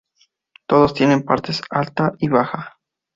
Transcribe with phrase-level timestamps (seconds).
[0.65, 2.79] Todas tienen partes alta y baja.